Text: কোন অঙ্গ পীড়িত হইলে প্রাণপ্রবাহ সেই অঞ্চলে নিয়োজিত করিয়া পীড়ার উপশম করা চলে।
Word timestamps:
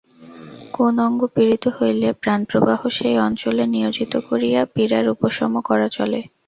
কোন 0.73 0.95
অঙ্গ 1.07 1.21
পীড়িত 1.35 1.63
হইলে 1.77 2.07
প্রাণপ্রবাহ 2.21 2.79
সেই 2.97 3.17
অঞ্চলে 3.27 3.63
নিয়োজিত 3.67 4.13
করিয়া 4.27 4.61
পীড়ার 4.73 5.05
উপশম 5.13 5.51
করা 5.67 5.87
চলে। 5.97 6.19